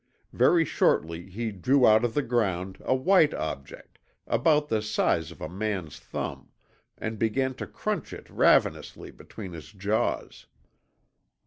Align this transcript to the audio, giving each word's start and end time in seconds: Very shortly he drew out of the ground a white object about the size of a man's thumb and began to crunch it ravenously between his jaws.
Very 0.33 0.65
shortly 0.65 1.29
he 1.29 1.51
drew 1.51 1.85
out 1.85 2.03
of 2.03 2.15
the 2.15 2.23
ground 2.23 2.79
a 2.83 2.95
white 2.95 3.35
object 3.35 3.99
about 4.25 4.67
the 4.67 4.81
size 4.81 5.29
of 5.29 5.41
a 5.41 5.47
man's 5.47 5.99
thumb 5.99 6.49
and 6.97 7.19
began 7.19 7.53
to 7.61 7.67
crunch 7.67 8.11
it 8.11 8.27
ravenously 8.27 9.11
between 9.11 9.53
his 9.53 9.71
jaws. 9.71 10.47